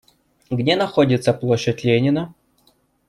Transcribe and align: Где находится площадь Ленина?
Где 0.49 0.75
находится 0.75 1.31
площадь 1.31 1.83
Ленина? 1.83 2.33